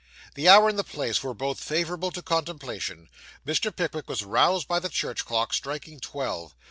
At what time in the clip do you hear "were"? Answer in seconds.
1.21-1.35